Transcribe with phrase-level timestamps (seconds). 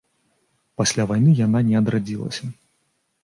[0.81, 2.49] Пасля вайны яна не адрадзілася.